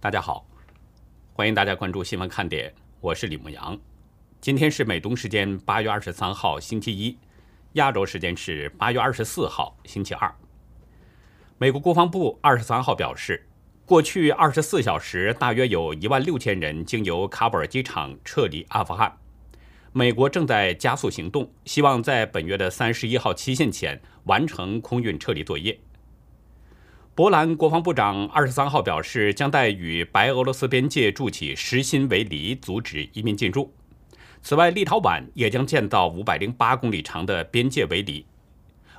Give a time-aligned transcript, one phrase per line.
[0.00, 0.46] 大家好，
[1.32, 3.76] 欢迎大家关注新闻看点，我是李牧阳。
[4.40, 7.18] 今天是美东时间八月二十三号星期一，
[7.72, 10.32] 亚洲时间是八月二十四号星期二。
[11.58, 13.44] 美国国防部二十三号表示，
[13.84, 19.18] 过去二十四小时，大约有一万六千人经由喀布尔机场撤离阿富汗。
[19.92, 25.76] 美国正在加速行动，希望在本月的三十一号期限前完成空运撤离作业。
[27.18, 33.74] 波兰国防部长二十三号表示，将在与白俄罗斯边界筑起实心围篱，阻止移民进入。
[34.40, 38.24] 此外，立陶宛也将建造五百零八公里长的边界围篱。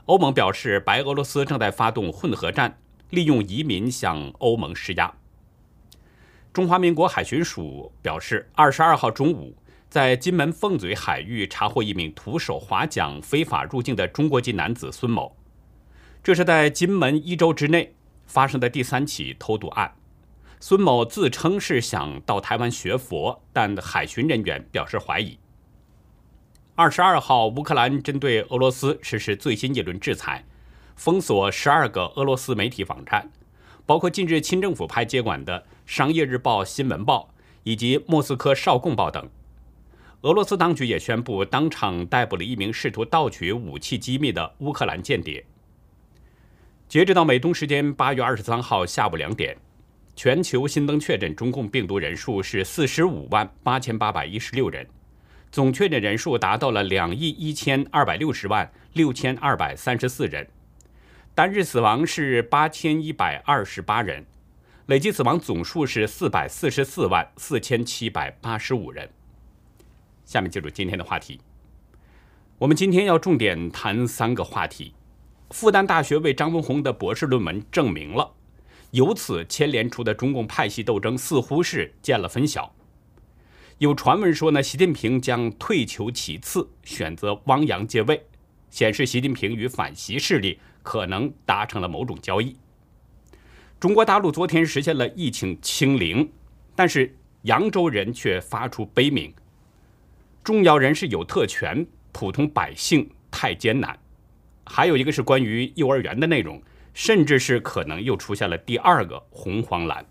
[0.04, 2.78] 欧盟表示，白俄罗斯正在发动混合战，
[3.12, 5.14] 利用移民向欧盟施压。
[6.52, 9.56] 中华民国海巡署表示，二十二号中午。
[9.90, 15.38] 在金门凤嘴海域查获一名徒手划桨非法入境的中国籍男子孙某，
[16.22, 17.96] 这是在金门一周之内
[18.30, 19.94] 发生的第三起偷渡案。
[20.62, 25.38] 孙某自称是想到台湾学佛，但海巡人员表示怀疑。
[26.76, 30.46] 二十二号，乌克兰针对俄罗斯实施最新一轮制裁，
[30.96, 33.32] 封锁十二个俄罗斯媒体网站，
[33.86, 39.28] 包括近日亲政府派接管的《商业日报》《新闻报》以及《莫斯科少共报》等。
[40.22, 45.46] 俄罗斯当局也宣布当场逮捕了一名试图盗取武器机密的乌克兰间谍。
[46.90, 49.56] 截止到美东时间八月二十三号下午两点，
[50.16, 54.88] 全球新增确诊中共病毒人数是四十五万八千八百一十六人，
[55.52, 60.48] 总确诊人数达到了两亿一千二百六十万六千二百三十四人，
[61.36, 64.26] 单日死亡是八千一百二十八人，
[64.88, 69.08] 累计死亡总数是四百四十四万四千七百八十五人。
[70.26, 71.40] 下面进入今天的话题。
[72.58, 74.96] 我们今天要重点谈三个话题。
[75.52, 78.32] 复旦大学为张文宏的博士论文证明了，
[78.92, 82.74] 由此牵连出的中共派系斗争似乎是见了分晓。
[83.80, 88.22] 有传闻说呢，习近平将退求其次，选择汪洋接位，
[88.70, 92.56] 显示习近平与反习势力可能达成了某种交易。
[93.80, 96.30] 中国大陆昨天实现了疫情清零，
[96.76, 99.34] 但是扬州人却发出悲鸣。
[100.44, 103.98] 重要人士有特权，普通百姓太艰难。
[104.72, 106.62] 还有一个是关于幼儿园的内容，
[106.94, 110.06] 甚至是可能又出现了第二个红黄蓝。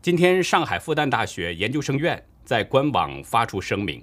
[0.00, 4.02] 今天，上海复旦大学研究生院在官网发出声明，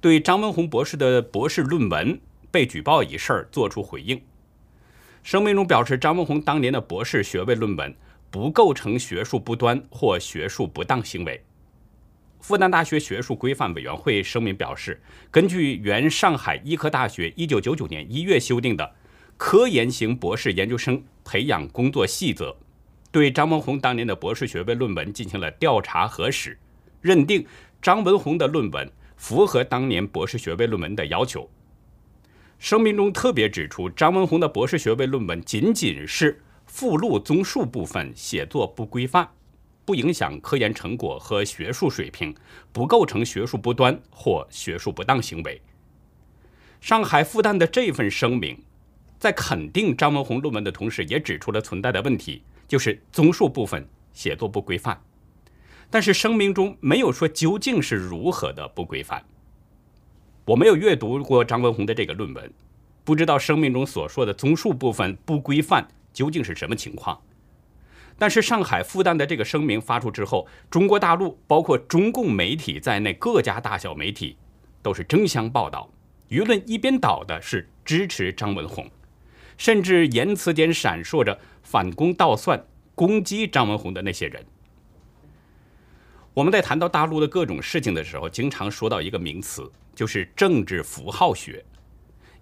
[0.00, 4.20] 对张文宏博士的博士论文被举报一事作出回应。
[5.22, 7.94] 声明中表示，张文宏当年的博士学位论文
[8.32, 11.40] 不构成学术不端或学术不当行为。
[12.40, 18.84] 复旦大学学术规范委员会声明表示，根据原上海医科大学1999年1月修订的
[19.36, 22.50] 《科研型博士研究生培养工作细则》，
[23.12, 26.58] 对张文宏当年的博士学位论文进行了调查核实，
[27.00, 27.46] 认定
[27.82, 31.48] 张文宏的论文符合当年博士学位论文的要求。
[32.58, 39.28] 声明中特别指出，张文宏的博士学位论文仅仅是附录综述部分写作不规范。
[39.90, 42.32] 不影响科研成果和学术水平，
[42.70, 45.60] 不构成学术不端或学术不当行为。
[46.80, 48.56] 上海复旦的这份声明，
[49.18, 54.96] 在肯定张文宏论文的同时，也指出了存在的问题，就是综述部分写作不规范。
[55.90, 59.20] 但是声明中没有说究竟是如何的不规范。
[60.44, 62.48] 我没有阅读过张文宏的这个论文，
[63.02, 67.20] 不知道声明中所说的综述部分不规范究竟是什么情况。
[68.20, 74.36] 但是上海复旦的这个声明发出之后，中国大陆包括中共媒体在内各家大小媒体
[74.82, 75.90] 都是争相报道，
[76.28, 78.86] 舆论一边倒的是支持张文宏，
[79.56, 82.62] 甚至言辞间闪烁着反攻倒算、
[82.94, 84.44] 攻击张文宏的那些人。
[86.34, 91.64] 我们在谈到大陆的各种事情的时候，经常说到一个名词，就是政治符号学，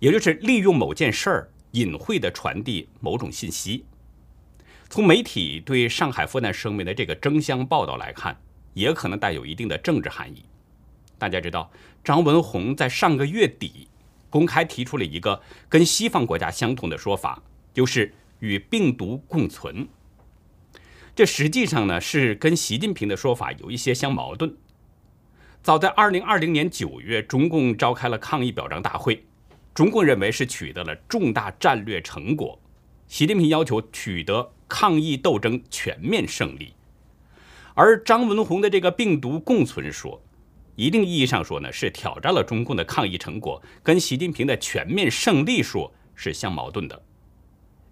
[0.00, 3.84] 也就是利用某件事儿隐晦的传递某种信息。
[4.90, 8.40] 从媒体对上海复旦声明的这个争相报道来看，
[8.72, 10.44] 也可能带有一定的政治含义。
[11.18, 11.70] 大家知道，
[12.02, 13.88] 张文宏在上个月底
[14.30, 17.42] 公开提出了一个跟西方国家相同的说法，
[17.74, 19.86] 就是与病毒共存。
[21.14, 24.56] 这实际上呢是跟习近平的说法有一些相矛盾。
[25.62, 29.26] 早在2020年9月，中共召开了抗疫表彰大会，
[29.74, 32.58] 中共认为是取得了重大战略成果，
[33.06, 34.52] 习近平要求取得。
[34.68, 36.74] 抗疫斗争全面胜利，
[37.74, 40.22] 而张文宏的这个病毒共存说，
[40.76, 47.02] 一定意义上说呢，是挑战了中共的抗疫成果，跟习近平的全面胜利说是相矛盾的。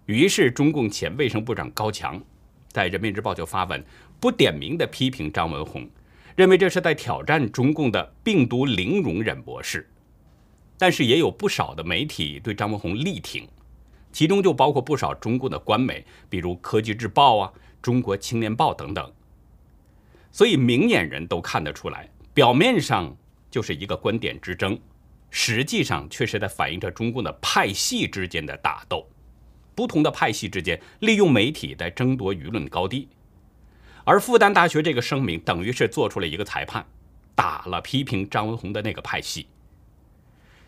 [0.05, 2.23] 于是，中共前卫生部长高强
[2.69, 3.83] 在人民日报就发文，
[4.19, 5.89] 不点名的批评张文宏，
[6.35, 9.89] 认为这是在挑战中共的病毒零容忍模式。
[10.77, 13.47] 但是也有不少的媒体对张文宏力挺，
[14.17, 17.53] 其中就包括不少中共的官媒，比如科技日报啊、
[17.83, 19.13] 中国青年报等等。
[20.31, 23.15] 所以明眼人都看得出来，表面上
[23.51, 24.75] 就是一个观点之争，
[25.29, 29.07] 实际上却是在反映着中共的派系之间的打斗。
[29.75, 33.07] 不同的派系之间利用媒体在争夺舆论高低，
[34.03, 36.83] 而复旦大学这个声明等于是做出了一个裁判，
[37.35, 39.45] 打了批评张文宏的那个派系。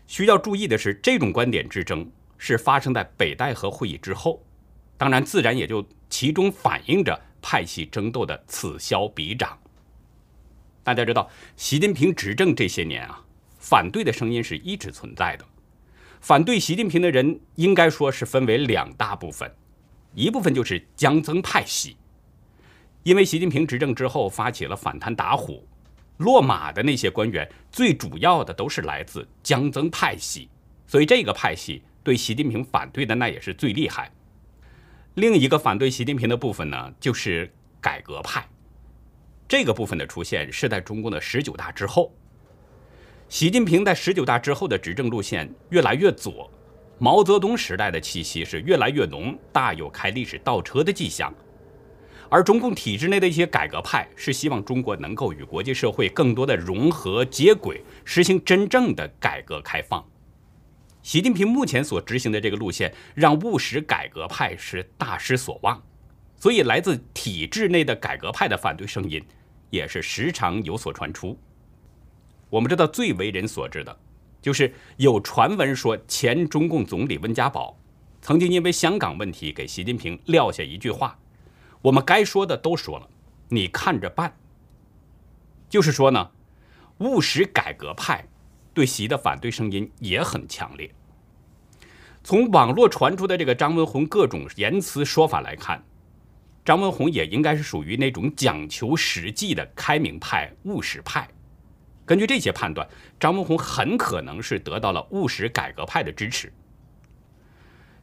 [0.05, 2.07] 需要注意的是，这种观点之争
[2.39, 4.43] 是发生在北戴河会议之后，
[4.97, 9.55] 当然自然也就其中反映着派系争斗的此消彼长。
[10.81, 13.23] 大家知道，习近平执政这些年啊，
[13.59, 15.45] 反对的声音是一直存在的。
[16.21, 19.53] 反对习近平的人应该说是分为两大部分，
[20.15, 21.95] 一部分就是江增派系，
[23.03, 25.67] 因为习近平执政之后发起了反贪打虎，
[26.17, 30.49] 落马的那些官员最主要的都是来自江增派系，
[30.87, 34.11] 所以这个派系对习近平反对的那也是最厉害。
[35.13, 37.47] 另一个反对习近平的部分呢，就是
[37.79, 38.43] 改革派，
[39.47, 42.11] 这个部分的出现是在中共的十九大之后。
[43.27, 46.49] 习近平在十九大之后的执政路线越来越左，
[46.97, 51.31] 毛泽东时代的气息是越来越浓，大有开历史倒车的迹象。
[52.27, 60.03] 而中共体制内的一些改革派是希望中国能够与国际社会更多的融合接轨，实行真正的改革开放。
[61.01, 65.81] 习近平目前所执行的这个路线，让务实改革派是大失所望，
[66.37, 69.23] 所以来自体制内的改革派的反对声音
[69.69, 71.39] 也是时常有所传出。
[72.49, 73.97] 我们知道最为人所知的，
[74.41, 77.77] 就是有传闻说前中共总理温家宝
[78.21, 81.17] 曾经因为香港问题给习近平撂下一句话
[81.81, 83.09] ：“我们该说的都说了，
[83.47, 84.35] 你看着办。”
[85.69, 86.31] 就是说呢，
[86.97, 88.27] 务实改革派
[88.79, 90.89] 对习的反对声音也很强烈。
[92.23, 95.83] 从网络传出的这个张文宏各种言辞说法来看，
[96.63, 101.27] 张文宏也应该是属于那种讲求实际的开明派、务实派。
[102.05, 102.87] 根据这些判断，
[103.19, 106.49] 张文宏很可能是得到了务实改革派的支持。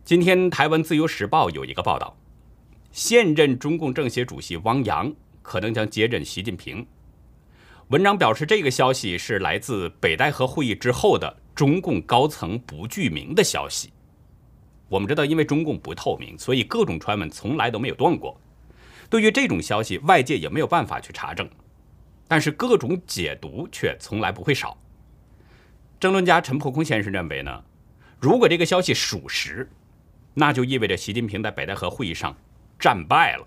[0.05, 2.15] 今天，台湾《自由时报》有一个报道，
[2.93, 6.87] 现任中共政协主席汪洋可能将接任习近平。
[7.91, 13.93] 文章表示，这个消息是来自北戴河会议之后的中共高层不具名的消息。
[14.89, 18.41] 我们知道，因为中共不透明，所以各种传闻从来都没有断过。
[19.09, 21.49] 对于这种消息，外界也没有办法去查证。
[22.27, 24.77] 但是各种解读却从来不会少。
[26.01, 27.63] 政论家陈破空先生认为呢，
[28.19, 29.71] 如果这个消息属实，
[30.35, 32.37] 那就意味着习近平在北戴河会议上
[32.81, 33.47] 战败了，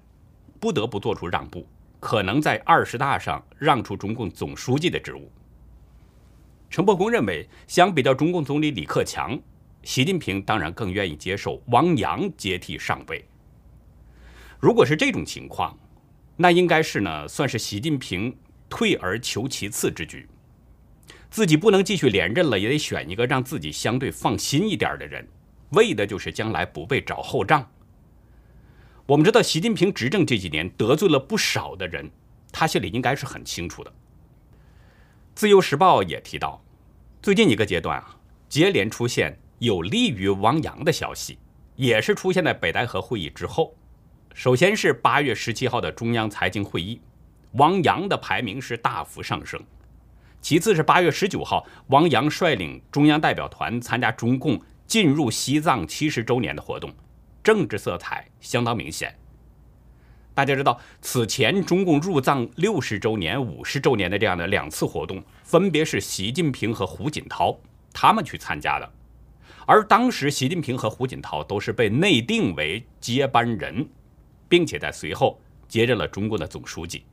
[0.62, 1.68] 不得不做出让步，
[2.00, 5.32] 可能在二十大上让出中共总书记的职务。
[6.70, 9.40] 陈伯公认为，相比较中共总理李克强，
[9.84, 13.26] 习近平当然更愿意接受汪洋接替上位。
[14.60, 15.78] 如果是这种情况，
[16.38, 18.36] 那应该是呢，算是习近平。
[18.72, 20.30] 退而求其次之举，
[21.32, 25.28] 自己不能继续连任了，也得选一个让自己相对放心一点的人，
[25.72, 27.68] 为的就是将来不被找后账。
[29.10, 32.12] 我们知道，习近平执政这几年得罪了不少的人，
[32.52, 33.92] 他心里应该是很清楚的。
[35.34, 36.64] 自由时报也提到，
[37.20, 38.16] 最近一个阶段啊，
[38.48, 41.40] 接连出现有利于汪洋的消息，
[41.76, 43.76] 也是出现在北戴河会议之后。
[44.36, 47.02] 首先是八月十七号的中央财经会议。
[47.54, 49.60] 汪洋的排名是大幅上升，
[50.40, 56.94] 其次是八月十九号，汪洋率领中央代表团参加中共进入西藏七十周年的活动，
[57.50, 59.18] 政治色彩相当明显。
[60.36, 67.60] 大家知道，此前中共入藏六十周年、五十周年的这样的两次活动，分别是习近平和胡锦涛
[67.92, 68.88] 他们去参加的，
[69.66, 73.90] 而当时习近平和胡锦涛都是被内定为接班人，
[74.48, 77.04] 并且在随后接任了中共的总书记。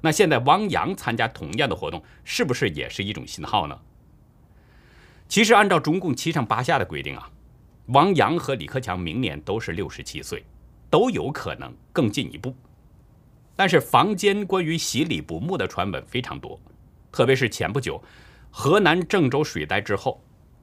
[0.00, 3.78] 那现在汪洋参加同样的活动，是不是也是一种信号呢？
[5.28, 7.30] 其实按照中共七上八下的规定啊，
[7.86, 10.44] 王洋和李克强明年都是六十七岁，
[10.90, 12.54] 都有可能更进一步。
[13.54, 16.60] 但是坊间关于洗礼不睦的传闻非常多，
[17.12, 18.02] 特别是前不久
[18.50, 20.20] 河南郑州水灾之后，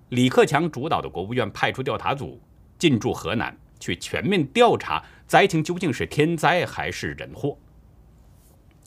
[0.09, 2.41] 李克强主导的国务院派出调查组
[2.77, 7.57] 进驻河南，去全面调查灾情究竟是天灾还是人祸。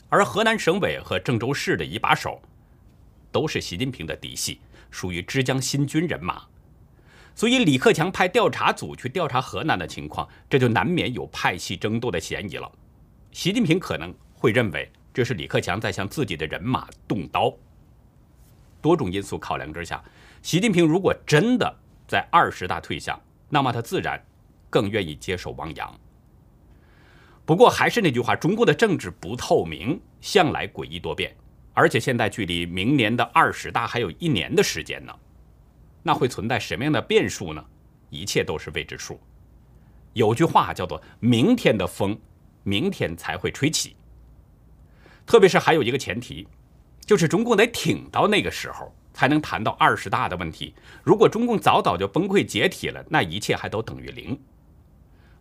[0.09, 2.41] 而河南省委和郑州市的一把手，
[3.33, 6.45] 都是习近平的嫡系，属于枝江新军人马，
[7.37, 12.69] 所以李克强派调查组去调查河南的情况，这就难免有派系争斗的嫌疑了。
[13.31, 17.55] 习近平可能会认为这是李克强在向自己的人马动刀。
[18.81, 20.03] 多种因素考量之下，
[20.41, 21.77] 习近平如果真的
[22.09, 24.19] 在二十大退下，那么他自然
[24.71, 25.95] 更愿意接受汪洋。
[27.45, 31.37] 不过还是那句话，中国的政治不透明，向来诡异多变，
[31.75, 35.15] 而且现在距离明年的二十大还有一年的时间呢，
[36.07, 37.65] 那会存在什么样的变数呢？
[38.11, 39.21] 一切都是未知数。
[40.13, 42.17] 有句话叫做“明天的风，
[42.63, 43.97] 明天才会吹起”。
[45.27, 46.47] 特别是还有一个前提，
[47.05, 50.73] 就是中共得挺到那个时候，才能谈到二十大的问题。
[51.03, 54.41] 如果中共早早就崩溃解体了，那一切还都等于零。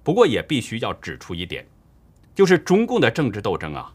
[0.01, 1.63] 不过也必须要指出一点。
[2.33, 3.93] 就是中共的政治斗争啊，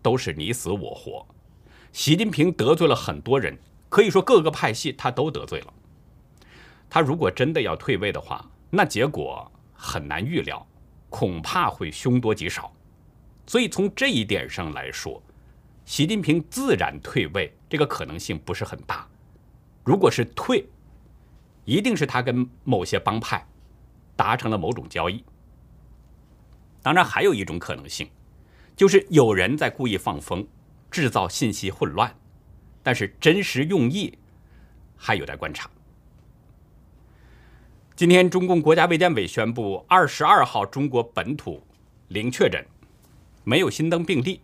[0.00, 1.26] 都是你死我活。
[1.92, 5.74] 习近平得罪了很多人，可以说各个派系他都得罪了。
[6.90, 10.66] 他如果真的要退位的话，那结果很难预料，
[11.08, 12.72] 恐怕会凶多吉少。
[13.46, 15.22] 所以从这一点上来说，
[15.84, 19.08] 习近平自然退位这个可能性不是很大。
[19.84, 20.68] 如果是退，
[21.64, 23.46] 一定是他跟某些帮派
[24.16, 25.24] 达成了某种交易。
[26.82, 28.08] 当然，还有一种可能性，
[28.76, 30.46] 就是有人在故意放风，
[30.90, 32.14] 制造信息混乱，
[32.82, 34.16] 但是真实用意
[34.96, 35.70] 还有待观察。
[37.98, 41.60] 今天，中共国家卫健委宣布，二十二号中国本土
[42.06, 42.64] 零确诊，
[43.42, 44.40] 没有新增病例。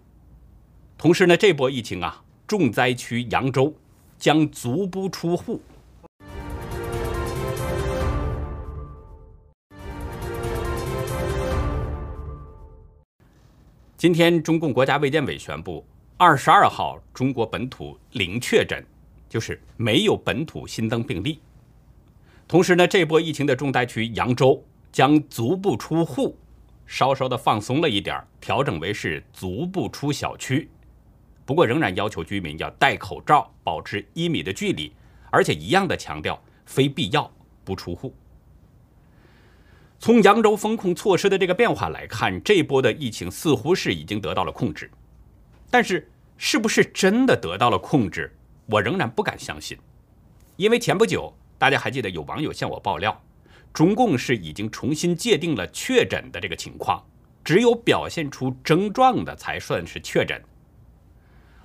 [0.99, 3.73] 同时呢，这波疫情啊，重灾区扬州
[4.19, 5.63] 将足不出户。
[13.97, 18.85] 今天，中共国家卫健委宣布，二十二号中国本土零确诊，
[19.29, 21.39] 就是没有本土新增病例。
[22.47, 26.37] 同时呢，这波疫情的重灾区扬州将足不出户，
[26.87, 30.69] 稍稍的放松了一点，调整为是足不出小区。
[31.47, 34.93] 不过，仍然要求居民要戴口罩，保持一米的距离，
[35.31, 37.31] 而且一样的强调非必要
[37.65, 38.15] 不出户。
[39.99, 44.91] 从扬州风控措施的这个变化来看，这波的疫情似乎是已经得到了控制，
[45.71, 48.37] 但是是不是真的得到了控制，
[48.67, 49.79] 我仍然不敢相信。
[50.57, 51.33] 因为前不久
[51.65, 53.19] 大家还记得有网友向我爆料，
[53.73, 57.03] 中共是已经重新界定了确诊的这个情况，
[57.43, 60.39] 只有表现出症状的才算是确诊。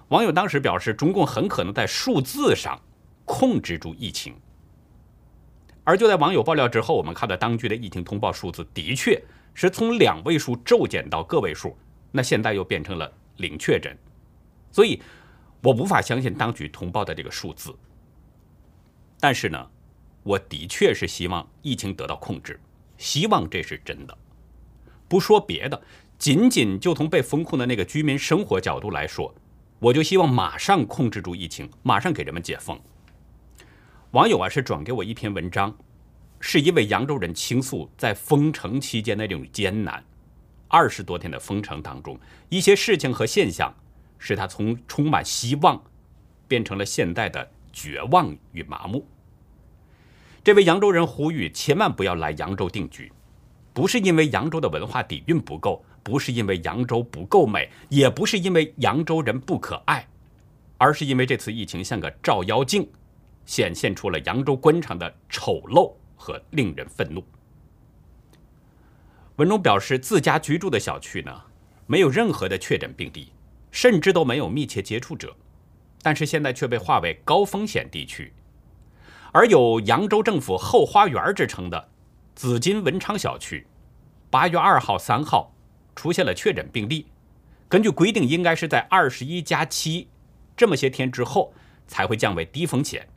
[0.08, 2.80] 网友当时表示，中共很可能在数字上
[3.26, 4.34] 控制住疫情。
[5.84, 9.22] 而就在网友爆料之后，我们看到当局的疫情通报数字的确
[9.54, 11.78] 是从两位数骤减到个位数，
[12.14, 13.94] 那现在又变成了零确诊，
[14.72, 15.02] 所以
[15.62, 17.76] 我无法相信当局通报的这个数字。
[19.20, 19.70] 但是呢，
[20.30, 22.60] 我的确是希望疫情得到控制，
[23.00, 24.16] 希望这是真的。
[25.08, 25.82] 不说别的，
[26.20, 29.34] 仅仅就从被封控的那个居民生活角度来说，
[29.80, 32.80] 我就希望马上控制住疫情，马上给人们解封。
[34.12, 35.76] 网友啊是转给我一篇文章，
[36.40, 40.04] 是一位扬州人倾诉在封城期间的那种艰难。
[40.68, 42.20] 二十多天的封城当中，
[42.50, 43.74] 一些事情和现象
[44.20, 45.84] 使他从充满希望
[46.48, 49.04] 变成了现在的绝望与麻木。
[50.50, 53.12] 这位扬州人呼吁千万不要来扬州定居，
[53.72, 60.08] 不是因为扬州的文化底蕴不够，不是因为扬州不够美，也不是因为扬州人不可爱，
[60.80, 62.90] 而是因为这次疫情像个照妖镜。
[63.46, 67.24] 显现出了扬州官场的丑陋和令人愤怒。
[69.36, 71.44] 文中表示，自家居住的小区呢，
[71.86, 73.32] 没有任何的确诊病例，
[73.70, 75.36] 甚至都没有密切接触者，
[76.02, 78.34] 但是现在却被划为高风险地区。
[79.32, 81.90] 而有扬州政府后花园之称的
[82.36, 83.68] 紫金文昌小区，
[84.30, 85.54] 八月二号、三号
[85.96, 87.08] 出现了确诊病例，
[87.68, 90.08] 根据规定，应该是在二十一加七
[90.56, 91.54] 这么些天之后
[91.88, 93.08] 才会降为低风险。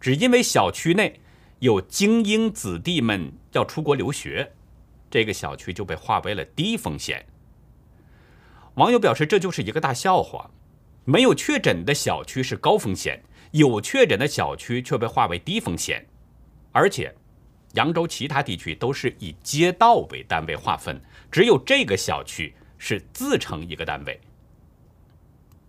[0.00, 1.20] 只因为小区内
[1.58, 4.52] 有精英子弟们要出国留学，
[5.10, 7.26] 这个小区就被划为了低风险。
[8.74, 10.50] 网友表示，这就是一个大笑话。
[11.08, 13.22] 没有确诊的小区是高风险，
[13.56, 16.04] 有确诊的小区却被划为低风险。
[16.72, 17.14] 而且，
[17.72, 24.20] 扬州其他地区都是以街道为单位划分，只有这个小区是自成一个单位。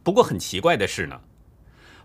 [0.03, 1.19] 不过很奇怪的是呢。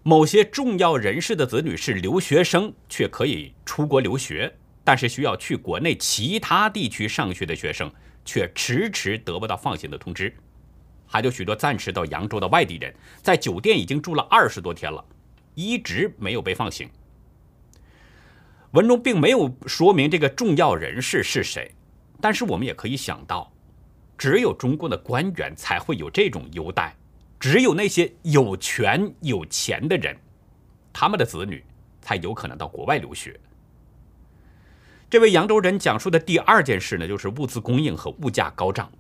[0.05, 7.89] 某些重要人士的子女是留学生，却可以出国留学，但是需要去国内其他地区上学的学生，
[8.25, 10.35] 却迟迟得不到放行的通知。
[11.07, 15.05] 还有许多暂时到扬州的外地人，在酒店已经住了二十多天了，
[15.55, 16.89] 一直没有被放行。
[18.73, 21.75] 文中并没有说明这个重要人士是谁，
[22.21, 23.53] 但是我们也可以想到，
[24.17, 26.97] 只有中共的官员才会有这种优待，
[27.39, 30.17] 只有那些有权有钱的人，
[30.93, 31.63] 他们的子女
[32.01, 33.39] 才有可能到国外留学。
[35.11, 38.91] 这位扬州人讲述的第二件事呢，就是物资供应和物价高涨。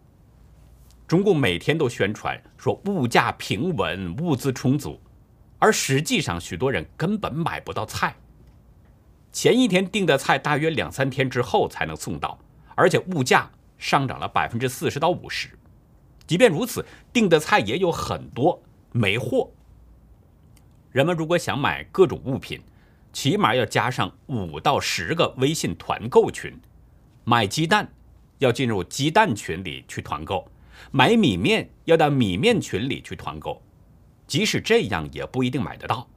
[1.09, 5.00] 中共每天都宣传说物价平稳、物资充足，
[5.62, 8.16] 而实际上许多人根本买不到菜。
[9.31, 12.37] 前一天订的菜，大约两三天之后才能送到，
[12.75, 15.57] 而且物价上涨了百分之四十到五十。
[16.26, 19.52] 即便如此，订的菜也有很多没货。
[20.90, 22.61] 人们如果想买各种物品，
[23.12, 26.61] 起码要加上五到十个微信团购群，
[27.23, 27.88] 买鸡蛋
[28.38, 30.45] 要进入鸡蛋群里去团购，
[30.90, 33.62] 买米面要到米面群里去团购，
[34.32, 36.08] 即使这样也不一定买得到。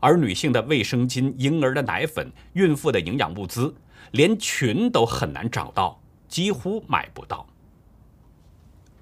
[0.00, 3.74] 而女性的卫生巾、婴儿的奶粉、孕妇的营养物资，
[4.10, 7.46] 连群都很难找到，几乎买不到。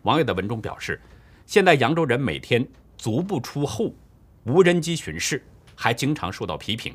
[0.02, 1.02] 网友的文中表示，
[1.44, 2.64] 现在扬州人每天
[2.96, 3.96] 足不出户，
[4.44, 5.44] 无人机巡视。
[5.74, 6.94] 还经常受到批评，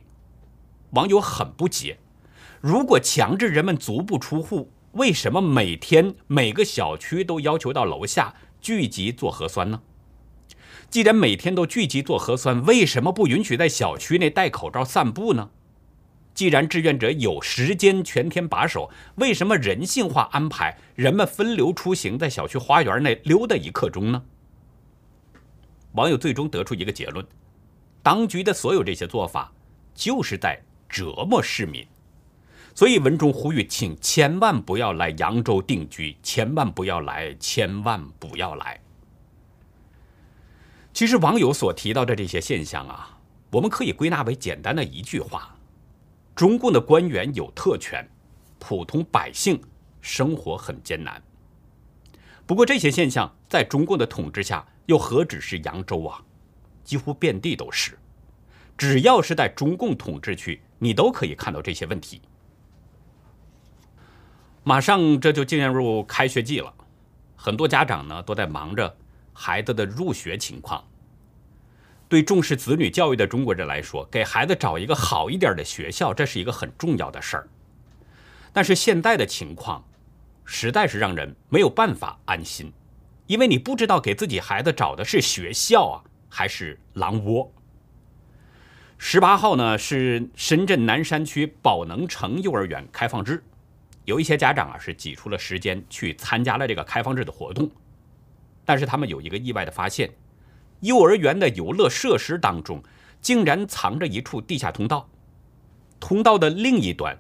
[0.92, 1.98] 网友很不解：
[2.62, 9.82] 如果强制人们足不出户，为什么每天每个小区都要求到楼下聚集做核酸呢？
[10.90, 15.52] 既然每天都聚集做核酸，为什么不允许在小区内戴口罩散步呢？
[16.34, 24.24] 既然志愿者有时间全天把守，为什么人性化安排人们分流出行，在小区花园内溜达一刻钟呢？
[25.94, 27.26] 网友最终得出一个结论。
[28.02, 29.52] 当局的所有这些做法，
[29.94, 31.86] 就是在折磨市民，
[32.74, 38.80] 所以文中呼吁，请千万不要来扬州定居，千万不要来，千万不要来。
[41.00, 43.18] 其实网友所提到的这些现象啊，
[43.52, 45.56] 我们可以归纳为简单的一句话：
[46.36, 48.06] 中共的官员有特权，
[48.60, 49.64] 普通百姓
[50.02, 51.24] 生活很艰难。
[52.46, 56.22] 不过这些现象在中共的统治下，又何止是扬州啊？
[56.84, 57.98] 几乎遍地都是，
[58.78, 62.22] 只要是在中共统治区，你都可以看到这些问题。
[64.66, 66.74] 马上这就进入开学季了，
[67.38, 68.98] 很多家长呢都在忙着
[69.32, 70.84] 孩子的入学情况。
[72.10, 77.48] 对重视子女教育的中国人来说，给孩子找一个好一点的学校，这是一个很重要的事儿。
[78.52, 79.86] 但是现在的情况，
[80.44, 82.74] 实在是让人没有办法安心，
[83.28, 86.04] 因为你不知道给自己孩子找的是学校啊。
[86.32, 87.52] 还是狼窝。
[89.00, 93.44] 十八号呢是深圳南山区宝能城幼儿园开放日，
[94.06, 97.68] 有一些家长啊是挤出了时间去参加了这个开放日的活动，
[98.64, 100.12] 但是他们有一个意外的发现，
[100.82, 102.82] 幼儿园的游乐设施当中
[103.22, 105.10] 竟然藏着一处地下通道，
[106.00, 107.18] 通道的另一端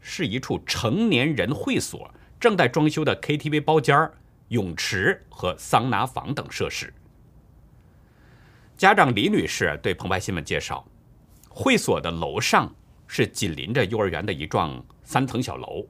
[0.00, 4.10] 是一处成年人会所，正在装修的 KTV 包间、
[4.48, 6.92] 泳池和桑拿房等设施。
[8.76, 10.84] 家长李女士对澎湃新闻介绍，
[11.48, 12.72] 会所的楼上
[13.06, 15.86] 是紧邻着幼儿园的一幢三层小楼，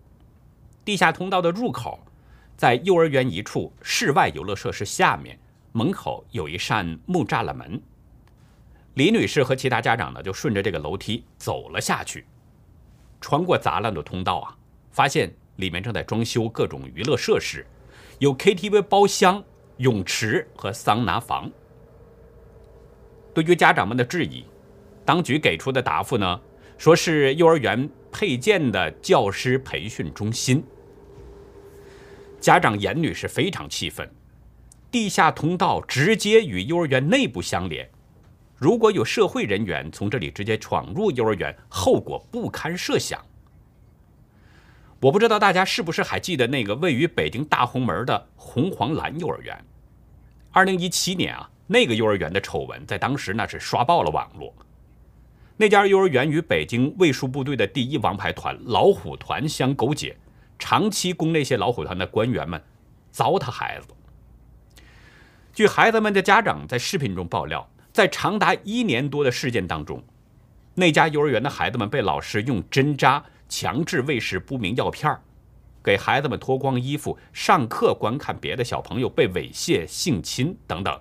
[0.84, 2.00] 地下通道的入口
[2.56, 5.38] 在幼儿园一处室外游乐设施下面，
[5.72, 7.80] 门口有一扇木栅栏门。
[8.94, 12.26] 李女士和其他家长呢，就顺着这个楼梯走了下去，
[13.20, 14.56] 穿过杂乱的通道啊，
[14.90, 17.66] 发现里面正在装修各种娱乐设施，
[18.18, 19.42] 有 KTV 包厢、
[19.78, 21.50] 泳池和桑拿房。
[23.32, 24.44] 对于家长们的质疑，
[25.06, 26.40] 当局给出的答复呢，
[26.76, 30.62] 说是幼儿园配建的教师培训中心。
[32.38, 34.06] 家长严女士非常气愤，
[34.92, 37.90] 地下通道直接与幼儿园内部相连，
[38.54, 43.20] 如果有社会人员从这里直接闯入幼儿园，后果不堪设想。
[45.00, 49.64] 我不知道大家是不是还记得那个位于北京大红门的红黄蓝幼儿园？
[50.52, 51.48] 二零一七年啊。
[51.68, 54.54] 那个幼儿园的丑闻在当时那是刷爆了网络。
[55.56, 60.14] 那家幼儿园与北京卫戍部队的第一王牌团老虎团相勾结，
[60.58, 62.62] 长期供那些老虎团的官员们
[63.10, 63.86] 糟蹋孩子。
[65.54, 70.02] 据孩子们的家长在视频中爆料，在长达一年多的事件当中，
[70.74, 75.14] 那家幼儿园的孩子们被老师用针扎强制喂食不明药片
[75.82, 80.98] 给孩子们脱光衣服上课，观看别的小朋友被猥亵、性侵等等。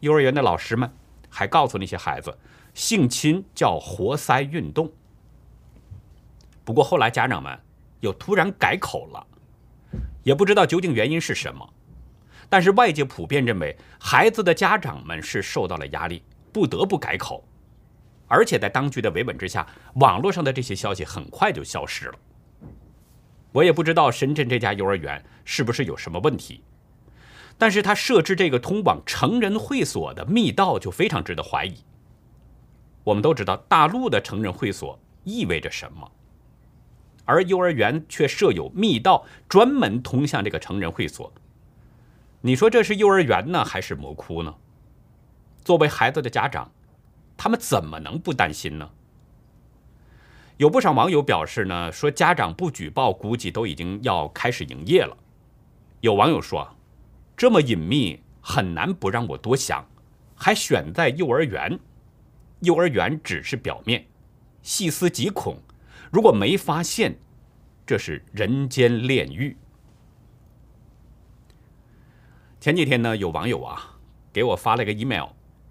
[0.00, 0.92] 幼儿园的老师们
[1.30, 2.36] 还告诉那些孩子，
[2.74, 4.92] 性侵叫活塞运动。
[6.66, 7.58] 不过后来家长们
[8.00, 9.26] 又突然改口了，
[10.22, 11.66] 也不知道究竟原因是什么。
[12.48, 17.44] 但是外界普遍认为，孩子的家长们是受到了压力，不得不改口。
[18.26, 22.14] 而且在当局的维稳之下，网络上的这些消息很快就消失了。
[23.52, 26.62] 我也不知道深圳这家幼儿园是不是有什么问题，
[27.56, 31.74] 但是他设置这个通往成人会所的密道就非常值得怀疑。
[33.04, 36.10] 我们都知道大陆的成人会所意味着什么，
[37.24, 41.32] 而幼儿园却设有密道专门通向这个成人会所。
[42.40, 44.54] 你说这是幼儿园呢，还是魔窟呢？
[45.64, 46.70] 作为孩子的家长，
[47.36, 48.90] 他们怎么能不担心呢？
[50.56, 55.16] 有不少网友表示呢，说家长不举报，估计都已经要开始营业了。
[56.00, 56.76] 有网友说，
[57.36, 59.84] 这么隐秘，很难不让我多想，
[60.36, 61.78] 还选在幼儿园，
[62.60, 64.06] 幼儿园只是表面，
[64.62, 65.58] 细思极恐，
[66.12, 67.18] 如果没发现，
[67.84, 69.56] 这是人间炼狱。
[72.60, 73.96] 前几天呢，有网友啊
[74.32, 75.28] 给我发了个 email，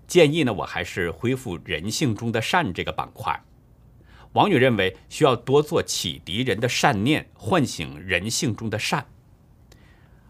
[0.07, 3.37] 建议呢我还是恢复人性中的善这个板块。
[4.31, 9.05] 网友认为需要多做启迪人的善念，唤醒人性中的善。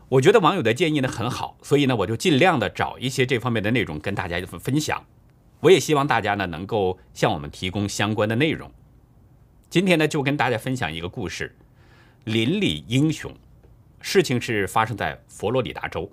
[0.10, 5.06] 我觉得网友的建议呢很好，所以呢我就尽量的找一些这方面的内容跟大家分享。
[5.60, 8.72] 我也希望大家呢能够向我们提供相关的内容。
[9.70, 11.56] 今天呢就跟大家分享一个故事：
[12.24, 13.32] 邻里英雄。
[14.02, 16.12] 事情是发生在佛罗里达州。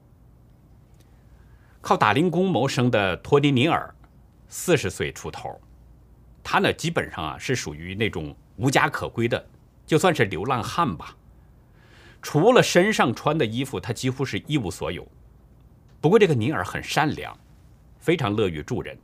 [1.85, 3.95] 靠打零工谋生的托尼尼尔，
[4.49, 5.61] 四十岁出头，
[6.43, 9.47] 他呢基本上啊是属于那种无家可归的，
[9.85, 11.15] 就算是流浪汉吧。
[12.23, 15.07] 除了身上穿的衣服，他几乎是一无所有。
[16.01, 17.39] 不过这个尼尔很善良，
[17.99, 18.97] 非常乐于助人。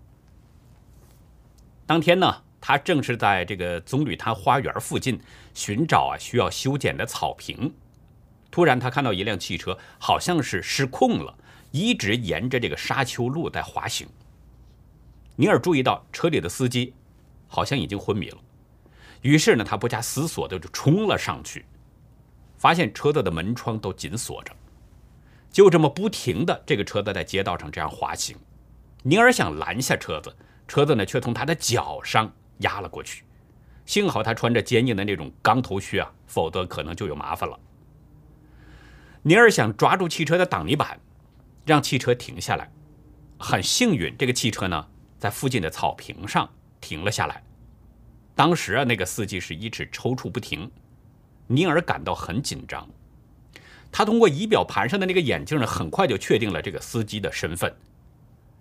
[1.84, 5.20] 当天呢，他正是在这个棕榈滩花园附近
[5.52, 7.74] 寻找啊需要修剪的草坪，
[8.50, 11.36] 突然他看到一辆汽车，好像是失控了。
[11.70, 14.08] 一直沿着这个沙丘路在滑行。
[15.36, 16.92] 尼尔注意到车里的司机
[17.48, 18.38] 好像已经昏迷了，
[19.22, 21.64] 于是呢，他不加思索的就冲了上去，
[22.56, 24.52] 发现车子的门窗都紧锁着，
[25.50, 28.36] 就这么不停的这个车子在街道上这样滑行。
[29.02, 30.34] 尼尔想拦下车子，
[30.68, 33.24] 车子呢却从他的脚上压了过去。
[33.86, 37.58] 幸好他穿着坚硬的那种钢头靴啊，否则可能就有麻烦了。
[39.22, 41.00] 尼尔想抓住汽车的挡泥板。
[41.70, 42.68] 让汽车停下来，
[43.38, 44.88] 很幸运，这个汽车呢
[45.20, 47.44] 在附近的草坪上停了下来。
[48.34, 50.68] 当时啊，那个司机是一直抽搐不停，
[51.46, 52.88] 尼尔感到很紧张。
[53.92, 57.72] 他通过仪表盘上的那个眼镜呢，很快就确定了这个司机的身份。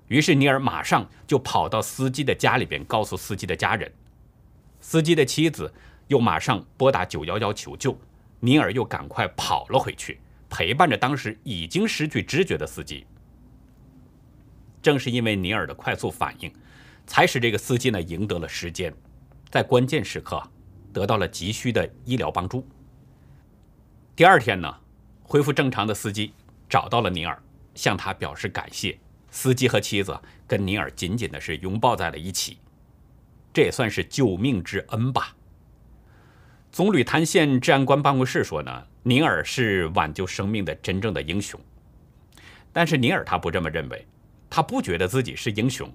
[0.08, 3.92] 于是尼尔马上就跑到司机的家里边，告诉司机的家人。
[4.82, 5.74] 司机的妻子
[6.10, 8.00] 又马上拨打九幺幺求救，
[8.40, 10.20] 尼尔又赶快跑了回去。
[10.50, 13.06] 陪伴着当时已经失去知觉的司机，
[14.82, 16.52] 正是因为尼尔的快速反应，
[17.06, 18.94] 才使这个司机呢赢得了时间，
[19.52, 20.42] 在关键时刻
[20.92, 22.68] 得到了急需的医疗帮助。
[24.16, 24.76] 第二天呢，
[25.22, 26.34] 恢复正常的司机
[26.68, 27.42] 找到了尼尔，
[27.76, 28.98] 向他表示感谢。
[29.32, 32.58] 司机和妻子跟尼尔紧紧的是拥抱在了一起，
[33.54, 35.36] 这也算是救命之恩吧。
[36.72, 38.88] 棕榈滩县治安官办公室说呢。
[39.10, 41.60] 尼尔是挽救生命的真正的英雄，
[42.72, 44.06] 但是尼尔他不这么认为，
[44.52, 45.92] 他不觉得自己是英雄，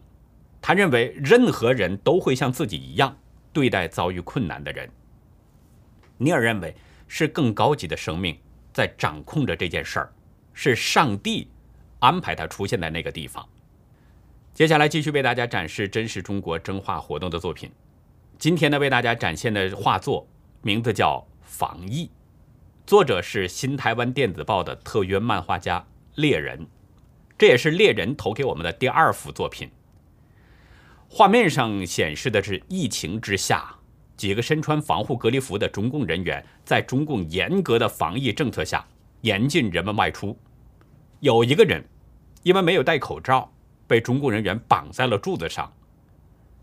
[0.61, 3.17] 他认为任何人都会像自己一样
[3.53, 4.91] 对待遭遇困难的人。
[6.19, 6.75] 尼尔认为
[7.07, 8.37] 是更高级的生命
[8.73, 10.13] 在掌控着这件事儿，
[10.53, 11.49] 是上帝
[12.01, 13.49] 安排他出现在那个地方。
[14.53, 17.71] 接下来继续为大家展示真实中国征画活动的作品，
[18.41, 20.27] 今天呢为大家展现的画作
[20.63, 22.07] 名字叫《防疫》。
[22.87, 25.83] 作者是新台湾电子报的特约漫画家
[26.17, 26.67] 猎人，
[27.39, 29.71] 这也是猎人投给我们的第二幅作品。
[31.09, 33.75] 画面上显示的是疫情之下，
[34.19, 38.87] 几个身穿防护隔离服的中共人员在中共严格的防疫政策下
[39.23, 40.39] 严禁人们外出。
[41.21, 41.83] 有一个人
[42.43, 43.51] 因为没有戴口罩，
[43.87, 45.73] 被中共人员绑在了柱子上。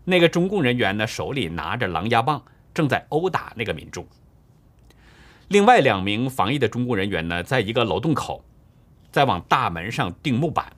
[0.04, 2.40] 那个中共人员呢，手里拿着狼牙棒，
[2.72, 4.06] 正在殴打那个民众。
[5.52, 8.42] 另外两名防疫的中共人员呢，在一个楼洞口，
[9.10, 10.72] 在往大门上钉木板，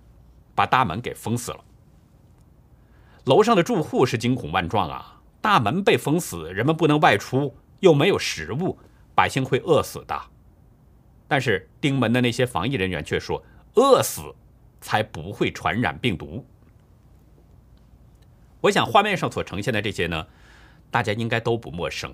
[0.53, 1.65] 把大门给封死了。
[3.27, 5.23] 楼上的住户是惊恐万状啊！
[5.41, 8.77] 大门被封死，人们不能外出，又没有食物，
[9.15, 10.21] 百姓会饿死的。
[11.29, 14.23] 但是钉门的那些防疫人员却说，饿死
[14.81, 16.45] 才不会传染病毒。
[18.63, 20.27] 我想画面上所呈现的这些呢，
[20.91, 22.13] 大家应该都不陌生。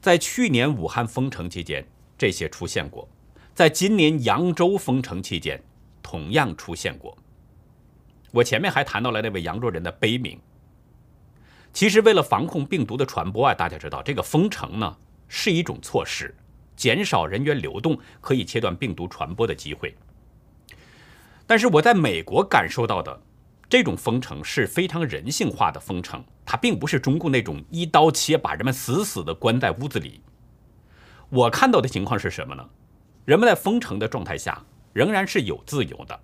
[0.00, 3.08] 在去年武汉封城期间，这些出现过；
[3.54, 5.62] 在今年扬州封城期间，
[6.02, 7.16] 同样出现过。
[8.30, 10.38] 我前面还谈到了那位扬州人的悲鸣。
[11.72, 14.96] 其实，为了防控病毒的传播啊，大家知道这个封城呢
[15.28, 16.34] 是一种措施，
[16.74, 19.94] 减少人员流动，可以切断病毒传播的机会。
[21.46, 23.20] 但是我在美国感受到的
[23.68, 30.20] 这种封城是非常人性化的封城，它并不是中共那种一刀切把人们死死的关在屋子里。
[31.28, 32.68] 我看到的情况是什么呢？
[33.24, 36.20] 人们在封城的状态下仍然是有自由的，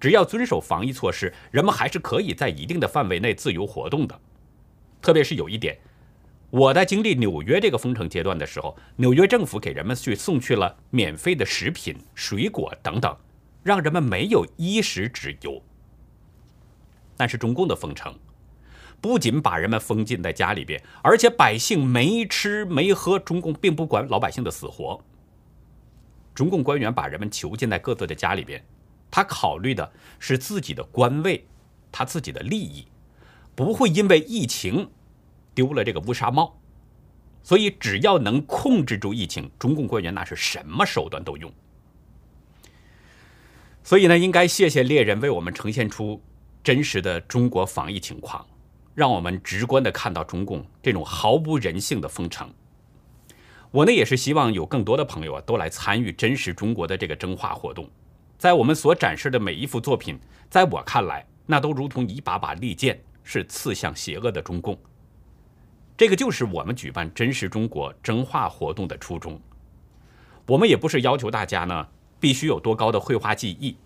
[0.00, 4.20] 只要遵守防疫措施，人们还是可以在一定的范围内自由活动的。
[5.00, 5.78] 特别是有一点，
[6.50, 13.16] 我在经历纽约这个封城阶段的时候，纽约政府给人们去送去了免费的食品、水果等等，
[13.62, 15.62] 让人们没有衣食之忧。
[17.22, 18.18] 但是中共的封城，
[19.00, 25.00] 不仅把人们封禁在家里边，而且百姓没吃没喝，中共并不管老百姓的死活。
[26.34, 28.60] 中共官员把人们囚禁在各自的家里边，
[29.08, 31.46] 他考虑的是自己的官位，
[31.92, 32.88] 他自己的利益，
[33.54, 34.90] 不会因为疫情
[35.54, 36.58] 丢了这个乌纱帽。
[37.44, 41.52] 所以，只要能控制住疫情，中共官员那是什么手段都用。
[43.84, 46.20] 所以呢，应该谢谢猎人为我们呈现出
[46.62, 48.46] 真实的中国防疫情况，
[48.94, 52.52] 让我们直观的看到中共这种毫无人性的封城。
[53.70, 57.88] 我呢也是希望有更多的朋友啊都来参与真实中国的这个征化活动，
[58.38, 60.18] 在我们所展示的每一幅作品，
[60.50, 64.78] 在我看来，那都如同一把把利剑，是刺向邪恶的中共。
[65.96, 69.40] 这个就是我们举办真实中国征化活动的初衷。
[70.46, 71.86] 我们也不是要求大家呢
[72.20, 73.76] 必须有多高的绘画技艺，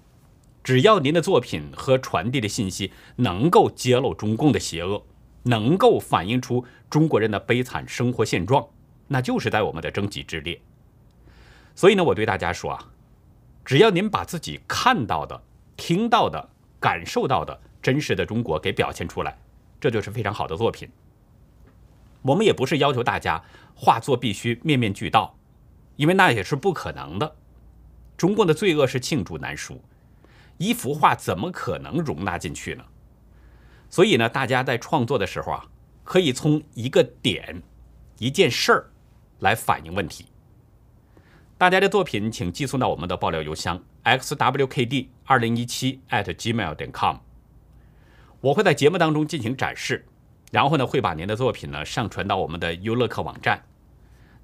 [0.66, 5.00] 只要您的作品和传递的信息能够揭露中共的邪恶，
[5.44, 8.66] 能够反映出中国人的悲惨生活现状。
[9.07, 10.61] 那就是在我们的征集之列。
[11.76, 12.90] 所以呢，我对大家说啊，
[13.64, 15.40] 只要您把自己看到的、
[15.76, 16.48] 听到的、
[16.81, 19.38] 感受到的真实的中国给表现出来，
[19.81, 20.88] 这就是非常好的作品。
[22.22, 23.40] 我们也不是要求大家
[23.76, 25.37] 画作必须面面俱到，
[25.94, 27.37] 因为那也是不可能的。
[28.16, 29.81] 中共的罪恶是罄竹难书，
[30.59, 32.85] 一幅画怎么可能容纳进去呢？
[33.88, 35.66] 所以呢，大家在创作的时候啊，
[36.05, 37.62] 可以从一个点、
[38.19, 38.90] 一件事儿。
[39.40, 40.25] 来反映问题。
[41.59, 47.19] 大家的作品请寄送到我们的爆料邮箱 xwkd 二零一七 at gmail 点 com，
[48.40, 50.07] 我会在节目当中进行展示，
[50.51, 53.62] 然后呢会把您的作品呢上传到我们的优乐客网站。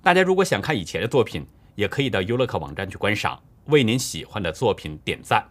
[0.03, 5.49] 大家如果想看以前的作品，也可以到优乐客网站去观赏，为您喜欢的作品点赞。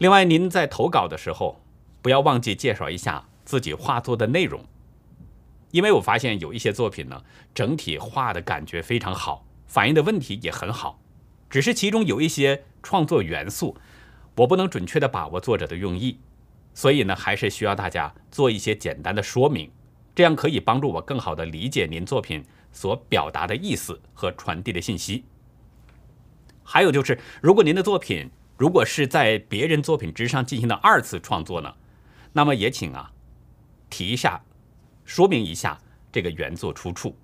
[0.00, 1.60] 另外，您在投稿的时候，
[2.00, 4.64] 不要忘记介绍一下自己画作的内容。
[5.72, 7.22] 因为我发现有一些作品呢，
[7.54, 11.02] 整体画的感觉非常好，反映的问题也很好，
[11.50, 13.76] 只是其中有一些创作元素，
[14.36, 16.18] 我不能准确的把握作者的用意，
[16.72, 19.70] 所以呢，还是需要大家做一些简单的说明，
[20.14, 25.26] 这样可以帮助我更好的理解您作品所表达的意思和传递的信息。
[26.64, 31.74] 还有就是，如果您的作品如果是在别人作品之上进行的二次创作呢，
[32.34, 33.10] 那么也请啊
[33.88, 34.38] 提一下。
[35.06, 35.80] 说明一下
[36.12, 37.16] 这个原作出处，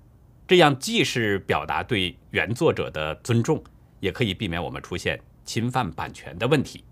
[0.48, 3.62] 这样既是表达对原作者的尊重，
[4.00, 6.82] 也可以避免我们出现侵犯版权的问题。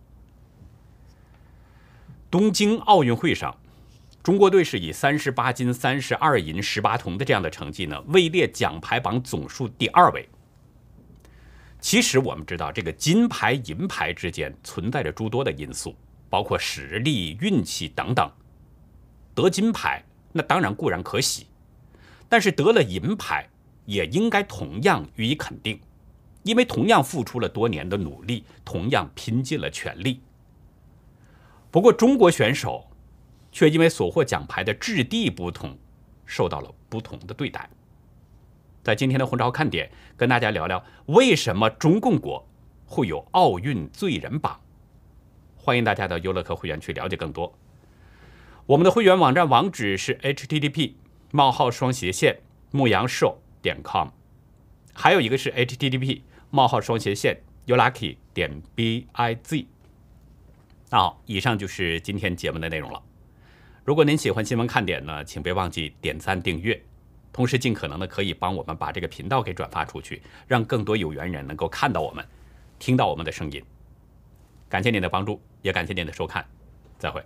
[2.30, 3.56] 东京奥运会上，
[4.22, 10.28] 中国队是以三十八金、三十二银、十八铜的这样的成绩呢，位列奖牌榜总数第二位。
[11.84, 15.94] 其实我们知道，这个金牌、银牌之间存在着诸多的因素，
[16.30, 18.32] 包括实力、运气等等。
[19.34, 20.02] 得金牌。
[20.32, 21.46] 那当然固然可喜，
[22.26, 23.46] 但是得了银牌
[23.84, 25.78] 也应该同样予以肯定，
[26.42, 30.22] 因为同样付出了多年的努力，同样拼尽了全力。
[31.70, 32.88] 不过中国选手
[33.52, 35.76] 却因为所获奖牌的质地不同，
[36.24, 37.68] 受到了不同的对待。
[38.84, 42.46] 在今天的红潮看点，跟大家聊聊为什么中共国
[42.84, 44.60] 会有奥运罪人榜。
[45.56, 47.58] 欢迎大家到优乐客会员去了解更多。
[48.66, 50.92] 我们的会员网站网址是 http:
[51.30, 52.40] 冒号双斜线
[52.72, 54.08] 牧羊兽点 com，
[54.92, 56.20] 还有一个是 http:
[56.50, 59.66] 冒号双斜线 youlucky 点 biz。
[60.90, 63.02] 好，以上就是今天节目的内容了。
[63.82, 66.82] 如果您喜欢新闻看点呢，请别忘记点赞订阅，
[67.34, 72.24] 同时尽可能的可以帮我们把这个频道给转发出去，让更多有缘人能够看到我们，
[72.78, 73.60] 听到我们的声音。
[74.68, 76.46] 感谢您的帮助，也感谢您的收看，
[76.96, 77.20] 再会。